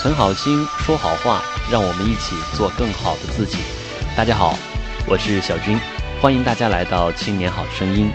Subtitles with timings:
[0.00, 3.58] 存好心，说好话，让我们一起做更好的自己。
[4.16, 4.56] 大家好，
[5.06, 5.78] 我是小军，
[6.22, 8.10] 欢迎大家来到青年好声音。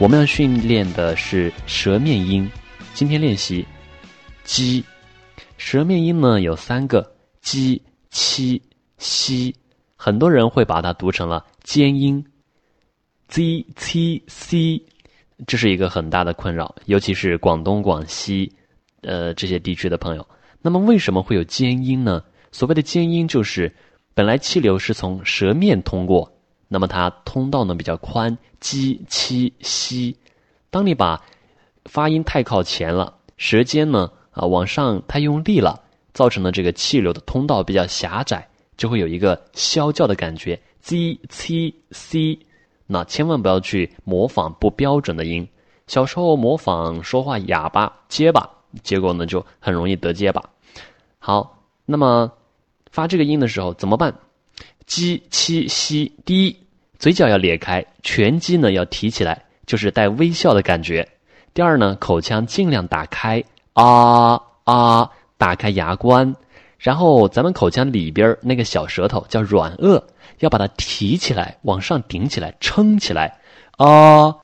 [0.00, 2.50] 我们要训练的是舌面音，
[2.94, 3.64] 今天练习
[4.42, 4.84] “鸡”。
[5.56, 7.08] 舌面音呢有三个：
[7.40, 8.60] 鸡、七、
[8.98, 9.54] 西。
[9.94, 12.26] 很多人会把它读成了尖音
[13.28, 14.82] ，z、c、c。
[15.46, 18.52] 这是一个很大的困扰，尤其是广东、广西，
[19.02, 20.26] 呃这些地区的朋友。
[20.62, 22.22] 那么为什么会有尖音呢？
[22.52, 23.72] 所谓的尖音就是，
[24.12, 26.30] 本来气流是从舌面通过，
[26.68, 30.16] 那么它通道呢比较宽，鸡、七、西。
[30.68, 31.22] 当你把
[31.86, 35.80] 发音太靠前了，舌尖呢啊往上太用力了，
[36.12, 38.46] 造成了这个气流的通道比较狭窄，
[38.76, 42.38] 就会有一个啸叫的感觉，z、c、c。
[42.86, 45.48] 那千万不要去模仿不标准的音。
[45.86, 48.50] 小时候模仿说话哑巴结巴，
[48.82, 50.42] 结果呢就很容易得结巴。
[51.18, 52.30] 好，那么
[52.90, 54.14] 发这个音的时候怎么办？
[54.86, 56.56] 鸡七西，第一，
[56.98, 61.08] 嘴角要咧开，全肌呢要提起来，就是带微笑的感觉。
[61.54, 63.42] 第二呢，口腔尽量打开，
[63.74, 66.34] 啊啊，打开牙关。
[66.78, 70.02] 然后咱们口腔里边那个小舌头叫软腭，
[70.38, 73.38] 要把它提起来，往上顶起来，撑起来，
[73.76, 74.34] 啊，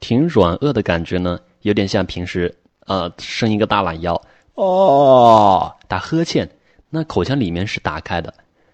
[0.00, 2.52] 挺软腭的感觉呢，有点像平时
[2.86, 4.20] 呃伸一个大懒腰，
[4.54, 6.48] 哦，打呵欠，
[6.90, 8.32] 那口腔里面是打开的，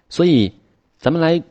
[0.09, 0.53] 所以
[0.97, 1.41] 咱们来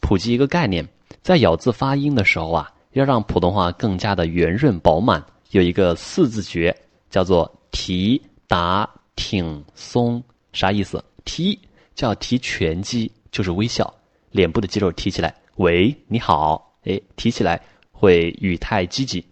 [0.00, 0.86] 普及一个概念，
[1.22, 6.76] 在咬字发音的时候啊，要让普通话更加的圆润饱满，有一个四字诀，
[7.08, 10.22] 叫做提打挺松。
[10.52, 11.02] 啥意思？
[11.24, 11.58] 提
[11.94, 13.92] 叫提颧肌，就是微笑，
[14.30, 15.34] 脸部的肌肉提起来。
[15.56, 19.24] 喂，你好，哎，提起来会语态积极。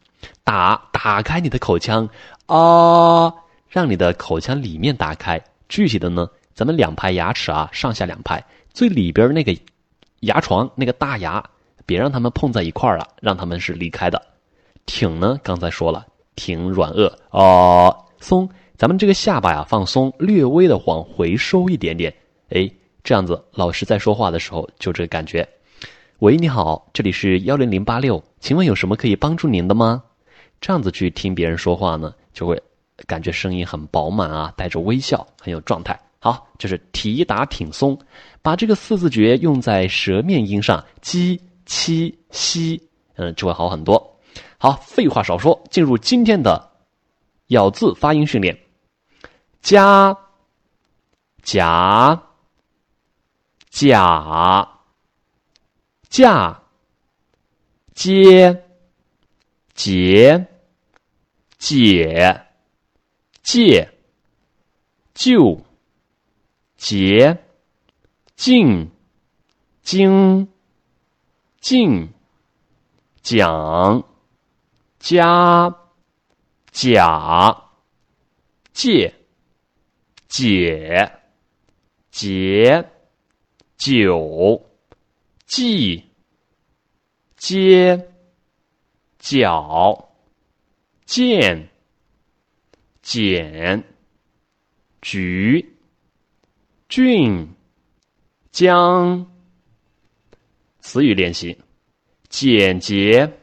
[0.44, 2.08] 打打开你的口腔
[2.50, 3.32] 啊，
[3.68, 5.40] 让你的口腔里面打开。
[5.68, 8.44] 具体的呢，咱们两排牙齿啊，上下两排，
[8.74, 9.56] 最里边那个
[10.20, 11.40] 牙床那个大牙，
[11.86, 14.20] 别让它们碰在一块儿了，让它们是离开的。
[14.84, 16.04] 挺呢，刚才说了，
[16.34, 18.50] 挺软腭啊，松。
[18.76, 22.12] 咱们这个下巴呀放松，略微的往回收一点点，
[22.48, 22.68] 哎，
[23.04, 25.48] 这样子老师在说话的时候就这个感觉。
[26.18, 30.02] 喂，你好，这里是幺零零八六，请问有什么可以帮助您的吗？
[30.60, 32.62] 这样子去听别人说话呢，就会
[33.06, 35.98] 感觉声音很饱满啊，带着微笑，很有状态。
[36.18, 37.98] 好，就是提打挺松，
[38.42, 42.82] 把这个四字诀用在舌面音上，鸡、七、西，
[43.14, 44.18] 嗯，就会好很多。
[44.58, 46.70] 好，废话少说，进入今天的
[47.46, 48.58] 咬字发音训练。
[49.62, 50.14] 加，
[51.42, 52.22] 甲，
[53.70, 54.68] 甲，
[56.10, 56.62] 架，
[57.94, 58.64] 接，
[59.72, 60.46] 结，
[61.60, 62.46] 解，
[63.44, 63.92] 借，
[65.14, 65.62] 就，
[66.76, 67.38] 结，
[68.34, 68.90] 进，
[69.82, 70.48] 经，
[71.60, 72.12] 进，
[73.22, 74.02] 讲，
[74.98, 75.76] 加，
[76.72, 77.70] 甲，
[78.72, 79.14] 借。
[80.32, 81.20] 解、
[82.12, 82.88] 解、
[83.76, 84.64] 酒、
[85.44, 86.04] 记、
[87.36, 88.08] 接、
[89.18, 90.09] 脚、
[91.10, 91.68] 见、
[93.02, 93.82] 简、
[95.02, 95.74] 局、
[96.88, 97.52] 俊、
[98.52, 99.28] 将。
[100.78, 101.58] 词语练习：
[102.28, 103.40] 简洁、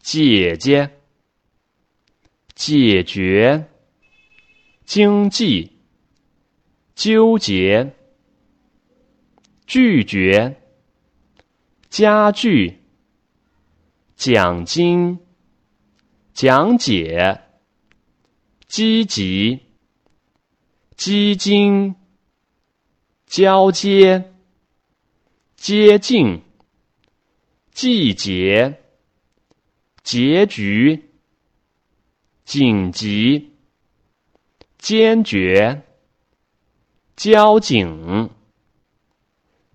[0.00, 0.90] 姐姐、
[2.56, 3.68] 解决。
[4.84, 5.70] 经济、
[6.96, 7.94] 纠结、
[9.64, 10.60] 拒绝、
[11.88, 12.80] 家具、
[14.16, 15.20] 奖金、
[16.34, 17.40] 讲解、
[18.66, 19.60] 积极、
[20.96, 21.94] 基金、
[23.26, 24.32] 交接、
[25.56, 26.42] 接近、
[27.72, 28.80] 季节、
[30.02, 31.10] 结局、
[32.44, 33.52] 紧急。
[34.82, 35.84] 坚决、
[37.14, 38.30] 交警、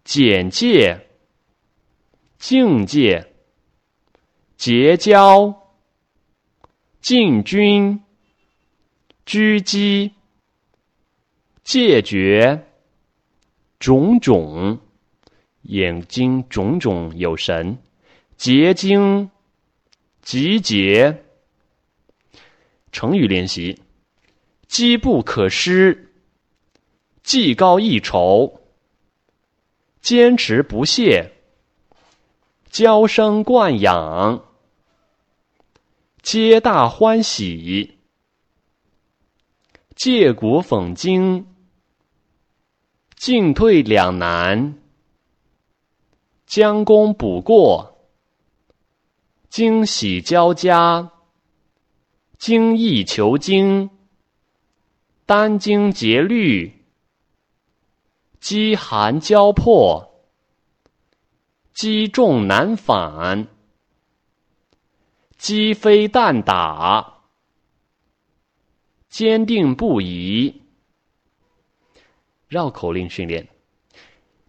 [0.03, 1.07] 简介、
[2.38, 3.33] 境界、
[4.57, 5.66] 结交、
[7.07, 8.04] 进军、
[9.25, 10.12] 狙击、
[11.63, 12.68] 戒绝、
[13.80, 14.77] 种种、
[15.62, 17.77] 眼睛种种有神、
[18.36, 19.31] 结晶、
[20.21, 21.24] 集结。
[22.92, 23.81] 成语练习。
[24.68, 26.12] 机不可失，
[27.24, 28.60] 技高一筹，
[30.01, 31.31] 坚持不懈，
[32.69, 34.44] 娇生惯养，
[36.21, 37.99] 皆大欢喜，
[39.95, 41.47] 借古讽今，
[43.15, 44.77] 进退两难，
[46.45, 47.97] 将功补过，
[49.49, 51.11] 惊喜交加，
[52.37, 53.89] 精益求精，
[55.25, 56.83] 殚精竭虑，
[58.41, 60.25] 饥寒交迫，
[61.73, 63.47] 积重难返，
[65.47, 67.19] 鸡飞蛋打，
[69.07, 70.61] 坚定不移。
[72.49, 73.47] 绕口令训练：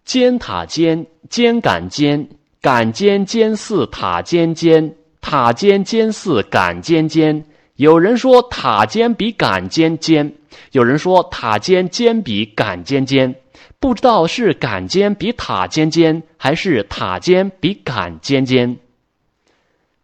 [0.03, 2.27] 尖塔尖，尖杆尖，
[2.59, 7.45] 杆尖尖似塔尖尖，塔尖尖似杆尖尖。
[7.75, 10.35] 有人说塔尖比杆尖尖，
[10.73, 13.33] 有人说塔尖尖比杆尖尖，
[13.79, 18.77] 不知道是杆尖比塔尖尖，还是塔尖比杆尖尖。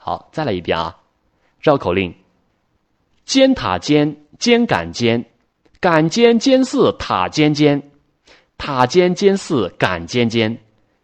[0.06, 0.96] 好，再来一遍啊！
[1.60, 2.14] 绕口令：
[3.26, 5.26] 尖塔尖，尖杆尖。
[5.80, 7.82] 杆尖尖似塔尖尖，
[8.56, 10.56] 塔尖尖似杆尖尖。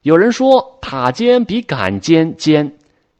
[0.03, 2.71] 有人说塔尖比杆尖尖，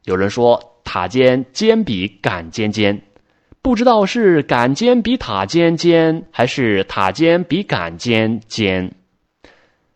[0.04, 3.02] 有人说塔尖尖比杆尖尖。
[3.60, 8.88] 不知道是杆尖比塔尖尖，还是塔尖比杆尖尖。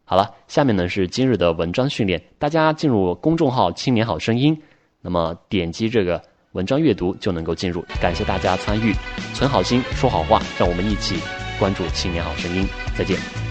[0.04, 4.60] 好了，下面呢是今日的文章训练，大家进入公众号“青年好声音”，
[5.06, 6.20] 那么点击这个
[6.50, 7.84] 文章阅读就能够进入。
[8.02, 8.92] 感谢大家参与，
[9.34, 11.14] 存好心，说好话，让我们一起。
[11.60, 12.64] 关注《青年好声音》，
[12.98, 13.45] 再见。